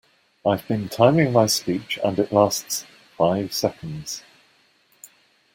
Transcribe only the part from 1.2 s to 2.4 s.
my speech, and it